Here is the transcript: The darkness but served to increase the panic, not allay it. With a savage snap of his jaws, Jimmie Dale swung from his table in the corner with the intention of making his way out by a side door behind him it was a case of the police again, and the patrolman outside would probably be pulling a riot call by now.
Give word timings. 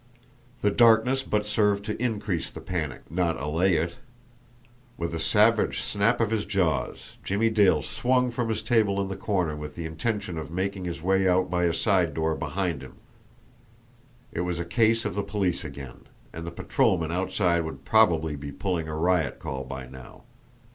The 0.63 0.71
darkness 0.71 1.21
but 1.21 1.45
served 1.45 1.85
to 1.85 2.01
increase 2.01 2.49
the 2.49 2.59
panic, 2.59 3.01
not 3.11 3.39
allay 3.39 3.75
it. 3.75 3.97
With 4.97 5.13
a 5.13 5.19
savage 5.19 5.79
snap 5.83 6.19
of 6.19 6.31
his 6.31 6.43
jaws, 6.43 7.17
Jimmie 7.23 7.51
Dale 7.51 7.83
swung 7.83 8.31
from 8.31 8.49
his 8.49 8.63
table 8.63 8.99
in 8.99 9.09
the 9.09 9.15
corner 9.15 9.55
with 9.55 9.75
the 9.75 9.85
intention 9.85 10.39
of 10.39 10.49
making 10.49 10.85
his 10.85 11.03
way 11.03 11.27
out 11.27 11.51
by 11.51 11.65
a 11.65 11.71
side 11.75 12.15
door 12.15 12.33
behind 12.33 12.81
him 12.81 12.95
it 14.31 14.41
was 14.41 14.59
a 14.59 14.65
case 14.65 15.05
of 15.05 15.13
the 15.13 15.21
police 15.21 15.63
again, 15.63 16.05
and 16.33 16.47
the 16.47 16.49
patrolman 16.51 17.11
outside 17.11 17.63
would 17.63 17.85
probably 17.85 18.35
be 18.35 18.51
pulling 18.51 18.87
a 18.87 18.95
riot 18.95 19.37
call 19.37 19.63
by 19.63 19.85
now. 19.85 20.23